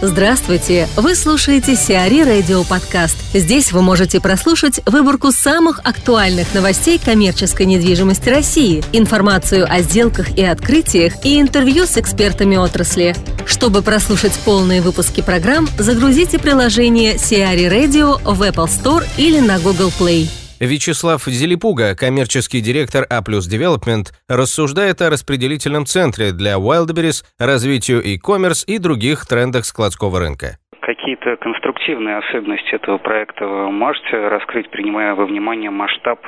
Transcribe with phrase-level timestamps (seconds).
[0.00, 0.86] Здравствуйте!
[0.94, 3.16] Вы слушаете Сиари Радио Подкаст.
[3.34, 10.44] Здесь вы можете прослушать выборку самых актуальных новостей коммерческой недвижимости России, информацию о сделках и
[10.44, 13.16] открытиях и интервью с экспертами отрасли.
[13.44, 19.92] Чтобы прослушать полные выпуски программ, загрузите приложение Сиари Radio в Apple Store или на Google
[19.98, 20.28] Play.
[20.60, 28.66] Вячеслав Зелепуга, коммерческий директор А плюс Development, рассуждает о распределительном центре для Wildberries, развитию e-commerce
[28.66, 30.58] и других трендах складского рынка.
[30.80, 36.18] Какие-то конструктивные особенности этого проекта можете раскрыть, принимая во внимание масштаб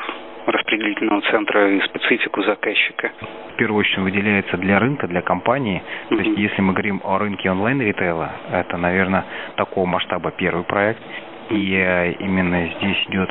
[0.47, 3.10] распределительного центра и специфику заказчика?
[3.55, 5.83] В первую очередь выделяется для рынка, для компании.
[5.83, 6.16] Mm-hmm.
[6.16, 9.24] То есть если мы говорим о рынке онлайн-ритейла, это, наверное,
[9.56, 11.02] такого масштаба первый проект.
[11.50, 13.28] И э, именно здесь идет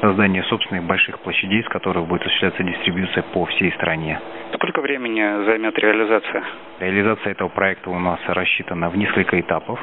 [0.00, 4.20] создание собственных больших площадей, с которых будет осуществляться дистрибьюция по всей стране.
[4.54, 6.42] Сколько времени займет реализация?
[6.80, 9.78] Реализация этого проекта у нас рассчитана в несколько этапов,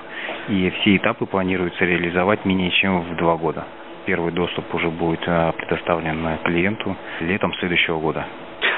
[0.48, 3.66] и все этапы планируется реализовать менее чем в два года.
[4.06, 8.26] Первый доступ уже будет а, предоставлен клиенту летом следующего года.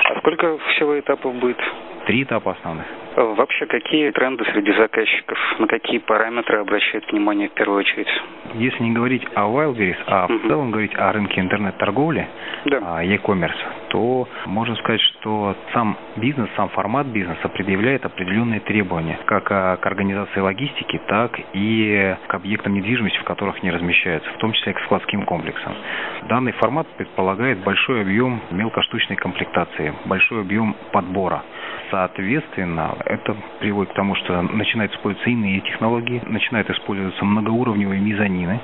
[0.03, 1.57] А сколько всего этапов будет?
[2.05, 2.85] Три этапа основных.
[3.15, 5.37] Вообще, какие тренды среди заказчиков?
[5.59, 8.07] На какие параметры обращают внимание в первую очередь?
[8.55, 12.27] Если не говорить о Wildberries, а в целом говорить о рынке интернет-торговли,
[12.65, 12.97] да.
[12.97, 13.57] о e-commerce,
[13.89, 20.39] то можно сказать, что сам бизнес, сам формат бизнеса предъявляет определенные требования как к организации
[20.39, 25.25] логистики, так и к объектам недвижимости, в которых они размещаются, в том числе к складским
[25.25, 25.75] комплексам.
[26.23, 31.43] Данный формат предполагает большой объем мелкоштучной комплектации, большой объем подбора.
[31.91, 38.59] Соответственно, это приводит к тому, что начинают использоваться иные технологии, начинают использоваться многоуровневые мезонины,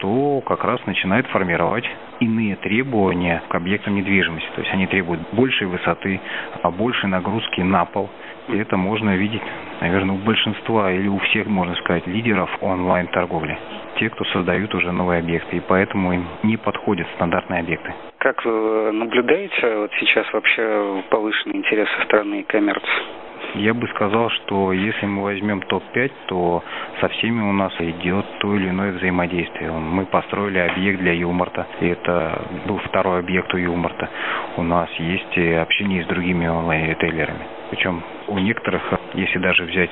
[0.00, 1.84] что как раз начинает формировать
[2.20, 4.48] иные требования к объектам недвижимости.
[4.54, 6.20] То есть они требуют большей высоты,
[6.62, 8.08] а большей нагрузки на пол.
[8.48, 9.42] И это можно видеть,
[9.80, 13.58] наверное, у большинства или у всех, можно сказать, лидеров онлайн-торговли.
[13.96, 17.92] Те, кто создают уже новые объекты, и поэтому им не подходят стандартные объекты.
[18.18, 23.29] Как вы наблюдаете вот сейчас вообще повышенный интерес со стороны коммерции?
[23.54, 26.62] Я бы сказал, что если мы возьмем топ-5, то
[27.00, 29.72] со всеми у нас идет то или иное взаимодействие.
[29.72, 34.08] Мы построили объект для Юморта, и это был второй объект у Юморта.
[34.56, 37.46] У нас есть общение с другими онлайн-ритейлерами.
[37.70, 38.82] Причем у некоторых,
[39.14, 39.90] если даже взять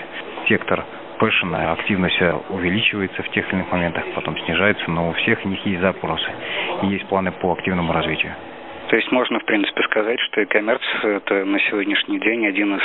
[0.48, 0.84] сектор
[1.18, 2.20] фэшена, активность
[2.50, 6.30] увеличивается в тех или иных моментах, потом снижается, но у всех у них есть запросы
[6.82, 8.34] и есть планы по активному развитию.
[8.88, 12.82] То есть можно, в принципе, сказать, что e-commerce– это на сегодняшний день один из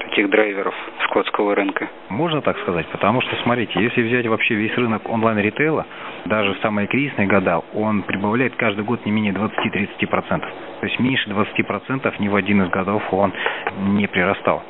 [0.00, 0.74] таких драйверов
[1.04, 1.88] складского рынка.
[2.08, 5.86] Можно так сказать, потому что, смотрите, если взять вообще весь рынок онлайн-ритейла,
[6.24, 10.40] даже в самые кризисные года, он прибавляет каждый год не менее 20-30%.
[10.80, 13.34] То есть меньше 20% ни в один из годов он
[13.78, 14.62] не прирастал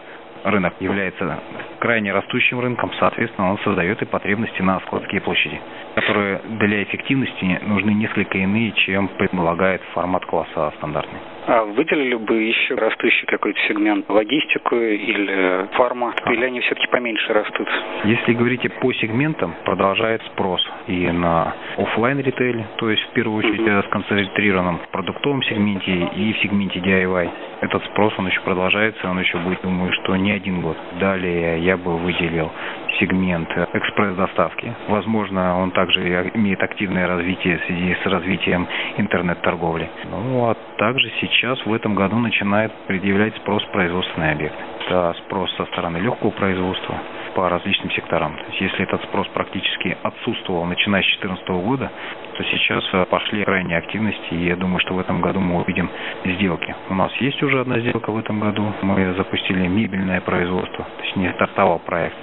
[0.44, 1.41] рынок является
[1.78, 5.60] крайне растущим рынком, соответственно, он создает и потребности на складские площади,
[5.94, 11.20] которые для эффективности нужны несколько иные, чем предполагает формат класса стандартный.
[11.47, 17.69] А выделили бы еще растущий какой-то сегмент, логистику или фарма, или они все-таки поменьше растут?
[18.04, 23.60] Если говорите по сегментам, продолжает спрос и на офлайн ритейле, то есть в первую очередь
[23.60, 23.86] uh-huh.
[23.88, 27.31] сконцентрированном продуктовом сегменте и в сегменте DIY.
[27.60, 30.76] Этот спрос, он еще продолжается, он еще будет, думаю, что не один год.
[31.00, 32.52] Далее я бы выделил
[33.00, 34.75] сегмент экспресс-доставки.
[34.88, 39.88] Возможно, он также имеет активное развитие в связи с развитием интернет-торговли.
[40.10, 44.56] Ну, а также сейчас в этом году начинает предъявлять спрос производственный объект.
[44.84, 46.97] Это спрос со стороны легкого производства
[47.37, 48.37] по различным секторам.
[48.37, 51.88] То есть, если этот спрос практически отсутствовал, начиная с 2014 года,
[52.37, 55.88] то сейчас э, пошли крайние активности, и я думаю, что в этом году мы увидим
[56.25, 56.75] сделки.
[56.91, 58.72] У нас есть уже одна сделка в этом году.
[58.82, 62.16] Мы запустили мебельное производство, то есть не стартовал проект,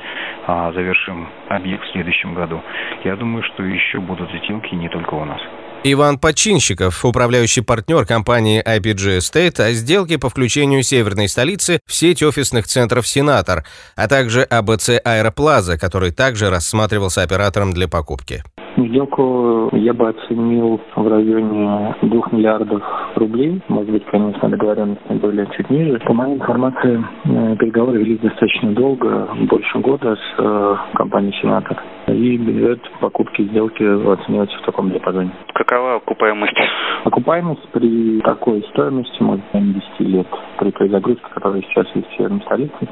[0.47, 2.61] а завершим объект в следующем году.
[3.05, 5.39] Я думаю, что еще будут сделки не только у нас.
[5.85, 12.21] Иван Подчинщиков, управляющий партнер компании IPG Estate, о сделке по включению северной столицы в сеть
[12.21, 13.63] офисных центров «Сенатор»,
[13.95, 18.43] а также АБЦ «Аэроплаза», который также рассматривался оператором для покупки.
[18.75, 22.81] Сделку я бы оценил в районе 2 миллиардов
[23.15, 23.61] рублей.
[23.69, 25.99] Может быть, конечно, договоренности были чуть ниже.
[26.05, 31.81] По моей информации, э, переговоры велись достаточно долго, больше года с э, компанией «Сенатор».
[32.13, 35.31] И бюджет покупки сделки оценивается в таком диапазоне.
[35.53, 36.57] Какова окупаемость?
[37.03, 40.27] Окупаемость при такой стоимости, может, 10 лет,
[40.57, 42.87] при той загрузке, которая сейчас есть в северной столице,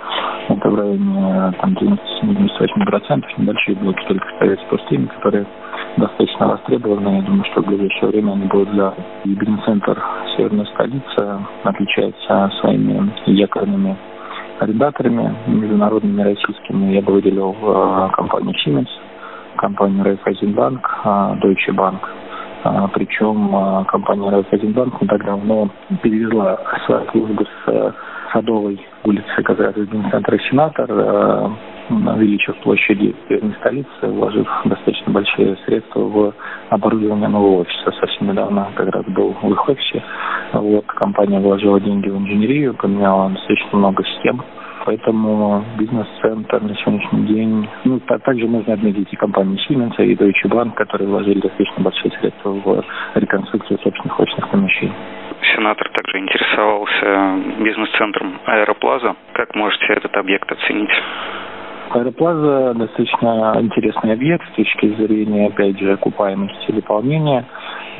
[0.50, 3.24] это в районе там, 98%.
[3.38, 5.46] Небольшие блоки только стоят пустыми, которые
[5.98, 7.18] достаточно востребованы.
[7.18, 8.94] Я думаю, что в ближайшее время они будут для
[9.26, 10.02] и бизнес-центр
[10.36, 13.98] Северная столица отличается своими якорными
[14.60, 16.94] арендаторами международными российскими.
[16.94, 18.90] Я бы выделил э, компанию Siemens,
[19.58, 22.00] компанию Raiffeisenbank, э, Deutsche Bank.
[22.64, 25.70] Э, причем э, компания Raiffeisenbank не так давно
[26.02, 27.96] перевезла свои службы с
[28.34, 30.90] Садовой улицы, как раз бизнес-центра «Сенатор»,
[31.90, 36.34] увеличив площади Северной столицы, вложив достаточно большие средства в
[36.70, 37.92] оборудование нового офиса.
[38.00, 40.04] Совсем недавно как раз был в их офисе.
[40.54, 44.42] Вот, компания вложила деньги в инженерию, поменяла достаточно много систем.
[44.86, 47.70] Поэтому бизнес-центр на сегодняшний день...
[47.84, 52.52] Ну, также можно отметить и компании Siemens, и Deutsche Bank, которые вложили достаточно большие средства
[52.52, 52.84] в
[53.16, 54.94] реконструкцию собственных офисных помещений.
[55.54, 59.16] Сенатор также интересовался бизнес-центром Аэроплаза.
[59.34, 60.92] Как можете этот объект оценить?
[61.92, 67.46] Аэроплаза достаточно интересный объект с точки зрения, опять же, окупаемости выполнения.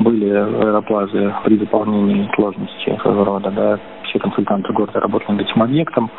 [0.00, 6.10] Были аэроплазы при заполнении сложности своего рода, да, все консультанты города работали над этим объектом,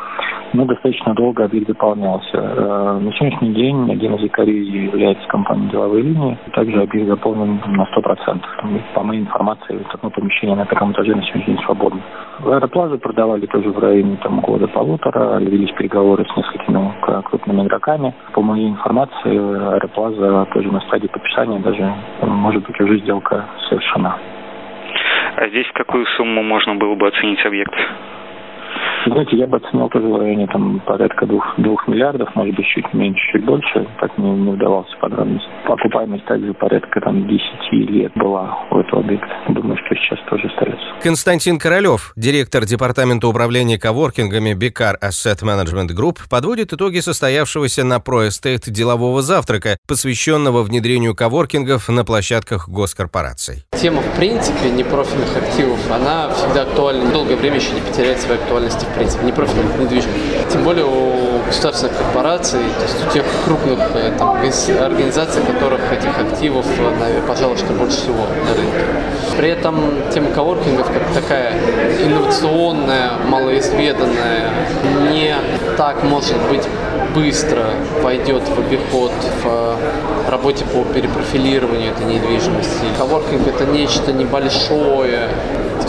[0.52, 2.28] но достаточно долго объект заполнялся.
[2.32, 6.38] Э, на сегодняшний день один из якорей является компания «Деловые линии».
[6.52, 8.40] Также объект заполнен на 100%.
[8.94, 12.00] По моей информации, одно помещение на первом этаже на сегодняшний день свободно.
[12.44, 16.92] Аэроплазы продавали тоже в районе там, года-полутора, велись переговоры с несколькими
[17.22, 18.14] крупными игроками.
[18.32, 19.36] По моей информации,
[19.74, 24.16] Аэроплаза тоже на стадии подписания, даже, может быть, уже сделка совершена.
[25.40, 27.72] А здесь какую сумму можно было бы оценить объект?
[29.10, 32.94] Знаете, я бы оценил тоже в районе там порядка двух, двух миллиардов, может быть, чуть
[32.94, 33.86] меньше, чуть больше.
[34.00, 35.48] Так не, не удавался подробности.
[35.66, 39.28] Окупаемость также порядка там 10 лет была у этого объекта.
[39.48, 40.84] Думаю, что сейчас тоже остается.
[41.02, 48.70] Константин Королев, директор департамента управления коворкингами Бикар Asset Management Group, подводит итоги состоявшегося на ProEstate
[48.70, 53.64] делового завтрака, посвященного внедрению коворкингов на площадках госкорпораций.
[53.72, 57.10] Тема, в принципе, непрофильных активов, она всегда актуальна.
[57.10, 60.20] Долгое время еще не потеряет своей актуальности в принципе, непрофильных недвижимости.
[60.50, 66.18] Тем более у государственных корпораций, то есть у тех крупных э, там, организаций, которых этих
[66.18, 68.84] активов, наверное, пожалуй, что больше всего на рынке.
[69.38, 69.80] При этом
[70.12, 71.54] тема коворкингов как такая
[72.04, 74.50] инновационная, малоизведанная,
[75.10, 75.34] не
[75.78, 76.68] так, может быть,
[77.14, 77.64] быстро
[78.02, 79.12] войдет в обиход
[79.42, 82.84] в работе по перепрофилированию этой недвижимости.
[82.98, 85.28] Коворкинг это нечто небольшое,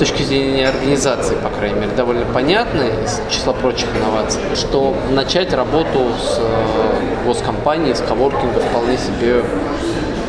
[0.02, 6.08] точки зрения организации, по крайней мере, довольно понятно из числа прочих инноваций, что начать работу
[6.20, 9.44] с э, госкомпанией, с коворкинга вполне себе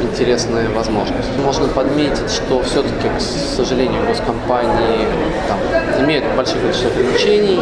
[0.03, 1.31] интересная возможность.
[1.43, 3.21] Можно подметить, что все-таки, к
[3.57, 5.07] сожалению, госкомпании
[5.49, 7.59] там, имеют большое количество ограничений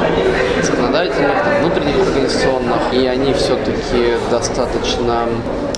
[0.64, 5.28] законодательных, там, внутренних организационных, и они все-таки достаточно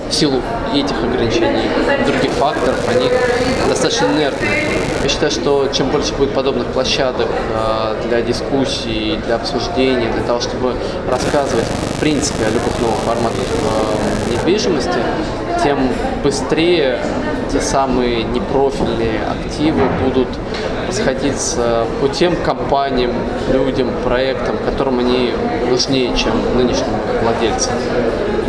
[0.09, 0.41] в силу
[0.73, 1.69] этих ограничений,
[2.07, 3.07] других факторов, они
[3.69, 4.47] достаточно инертны.
[5.03, 10.39] Я считаю, что чем больше будет подобных площадок э, для дискуссий, для обсуждений, для того,
[10.39, 10.75] чтобы
[11.09, 11.65] рассказывать
[11.97, 14.97] в принципе о любых новых форматах э, недвижимости,
[15.61, 15.89] тем
[16.23, 16.99] быстрее
[17.51, 20.29] те самые непрофильные активы будут
[20.87, 23.11] расходиться по тем компаниям,
[23.51, 25.33] людям, проектам, которым они
[25.69, 27.73] нужнее, чем нынешним владельцам.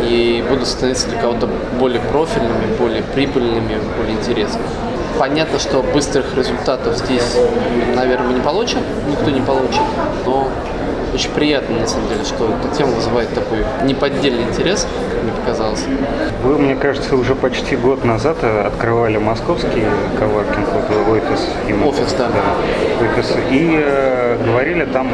[0.07, 4.94] И будут становиться для кого-то более профильными, более прибыльными, более интересными.
[5.19, 7.37] Понятно, что быстрых результатов здесь,
[7.95, 8.79] наверное, мы не получим,
[9.09, 9.81] никто не получит,
[10.25, 10.49] но
[11.13, 15.85] очень приятно, на самом деле, что эта тема вызывает такой неподдельный интерес, как мне показалось.
[16.43, 19.85] Вы, мне кажется, уже почти год назад открывали московский
[20.19, 21.47] коворкинг, вот офис.
[21.69, 22.27] Именно, офис, да.
[22.27, 25.09] да офис, и э, говорили там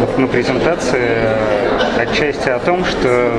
[0.00, 1.51] вот на презентации э,
[2.02, 3.32] отчасти о том, что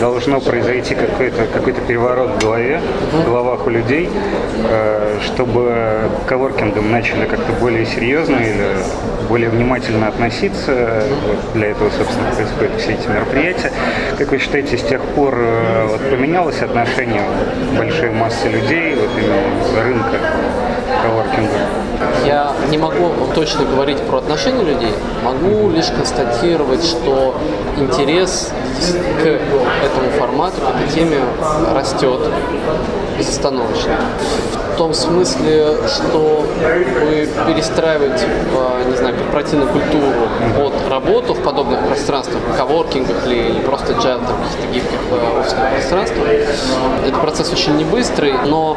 [0.00, 2.80] должно произойти какой-то какой переворот в голове,
[3.12, 4.08] в головах у людей,
[4.68, 8.76] э, чтобы к коворкингам начали как-то более серьезно или
[9.28, 11.02] более внимательно относиться.
[11.26, 13.72] Вот для этого, собственно, происходят все эти мероприятия.
[14.18, 17.22] Как вы считаете, с тех пор э, вот, поменялось отношение
[17.76, 20.18] большой массы людей, вот именно рынка
[22.74, 27.36] не могу точно говорить про отношения людей, могу лишь констатировать, что
[27.76, 28.50] интерес
[29.22, 31.18] к этому формату, к этой теме
[31.72, 32.20] растет
[33.16, 33.96] безостановочно
[34.74, 36.44] в том смысле, что
[37.04, 38.26] вы перестраиваете,
[38.90, 40.06] не знаю, корпоративную культуру
[40.58, 45.70] от работы в подобных пространствах, коворкингах или, или просто джаз, там, каких-то гибких э, офисных
[45.70, 46.26] пространствах.
[47.06, 48.76] Этот процесс очень не быстрый, но,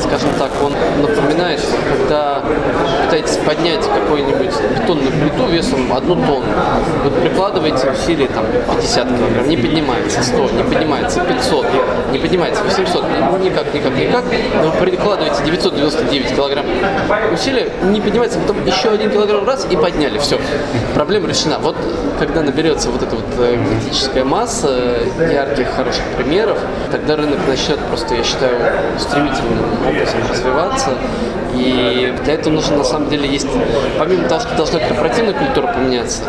[0.00, 1.60] скажем так, он напоминает,
[1.96, 2.42] когда
[3.04, 6.52] пытаетесь поднять какую-нибудь бетонную плиту весом одну тонну,
[7.04, 8.44] вы прикладываете усилия там
[8.76, 11.66] 50 килограмм, не поднимается 100, не поднимается 500,
[12.12, 13.04] не поднимается 800,
[13.42, 14.24] никак, никак, никак,
[14.62, 16.66] но вы прикладываете 999 килограмм
[17.32, 20.40] усилия, не поднимается, потом еще один килограмм раз и подняли, все,
[20.94, 21.58] проблема решена.
[21.58, 21.76] Вот
[22.18, 26.58] когда наберется вот эта вот э, критическая масса ярких, хороших примеров,
[26.90, 28.58] тогда рынок начнет просто, я считаю,
[28.98, 30.90] стремительным образом развиваться.
[31.54, 33.48] И для этого нужно, на самом деле, есть,
[33.98, 36.22] помимо того, что должна корпоративная культура поменяться,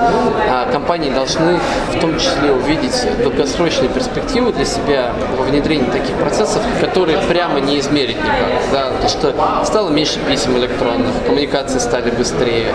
[0.49, 1.59] а компании должны
[1.93, 7.79] в том числе увидеть долгосрочные перспективы для себя во внедрении таких процессов, которые прямо не
[7.79, 8.71] измерить никак.
[8.71, 8.91] Да?
[9.01, 9.33] То, что
[9.65, 12.73] стало меньше писем электронных, коммуникации стали быстрее,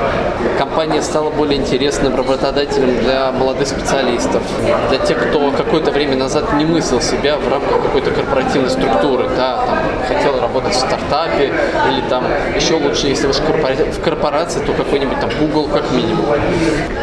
[0.58, 4.42] компания стала более интересным работодателем для молодых специалистов,
[4.90, 9.64] для тех, кто какое-то время назад не мыслил себя в рамках какой-то корпоративной структуры, да,
[9.66, 11.52] там, хотел работать в стартапе
[11.90, 12.24] или там
[12.56, 16.26] еще лучше, если уж в корпорации, то какой-нибудь там Google как минимум.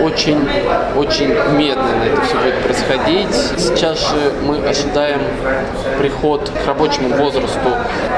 [0.02, 0.40] Очень,
[0.96, 3.34] очень медленно это все будет происходить.
[3.58, 5.22] Сейчас же мы ожидаем
[6.00, 7.70] приход к рабочему возрасту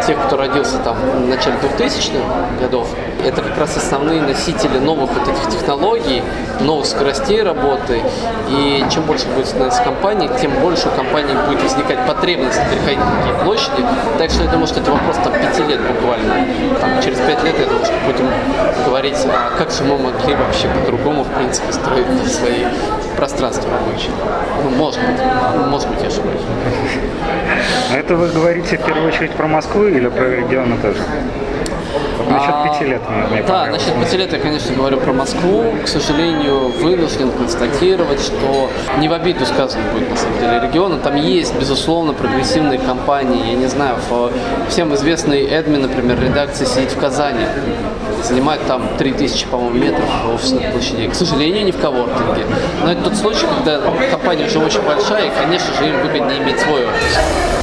[0.06, 2.88] тех, кто родился там в начале 2000-х годов.
[3.26, 6.22] Это как раз основные носители новых вот этих технологий,
[6.60, 8.02] новых скоростей работы.
[8.50, 13.12] И чем больше будет становиться компаний, тем больше у компании будет возникать потребность переходить на
[13.22, 13.86] такие площади.
[14.18, 16.34] Так что я думаю, что это вопрос там пяти лет буквально.
[16.82, 18.30] Там, через пять лет, я думаю, что будем
[18.86, 22.66] говорить, а как же мы могли вообще по-другому, в принципе, строить свои
[23.16, 24.12] пространства рабочие.
[24.64, 25.22] Ну, может быть,
[25.70, 26.42] может быть, я ошибаюсь.
[27.94, 31.00] Это вы говорите в первую очередь про Москву или про регионы тоже?
[32.30, 35.66] Насчет а, пяти лет мне Да, насчет пяти лет я, конечно, говорю про Москву.
[35.84, 40.98] К сожалению, вынужден констатировать, что не в обиду сказано будет, на самом деле, региона.
[40.98, 43.52] Там есть, безусловно, прогрессивные компании.
[43.52, 43.96] Я не знаю,
[44.70, 47.46] всем известный Эдми, например, редакция сидит в Казани.
[48.24, 51.10] Занимает там 3000, по-моему, метров офисных площадей.
[51.10, 52.46] К сожалению, не в коворкинге.
[52.84, 56.60] Но это тот случай, когда компания уже очень большая, и, конечно же, им выгоднее иметь
[56.60, 57.63] свой офис.